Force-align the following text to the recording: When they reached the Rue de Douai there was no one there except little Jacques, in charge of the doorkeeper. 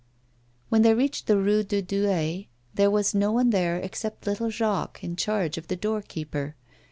When 0.69 0.81
they 0.81 0.95
reached 0.95 1.27
the 1.27 1.37
Rue 1.37 1.61
de 1.61 1.79
Douai 1.79 2.45
there 2.73 2.89
was 2.89 3.13
no 3.13 3.31
one 3.31 3.51
there 3.51 3.77
except 3.77 4.25
little 4.25 4.49
Jacques, 4.49 5.03
in 5.03 5.15
charge 5.15 5.59
of 5.59 5.67
the 5.67 5.75
doorkeeper. 5.75 6.55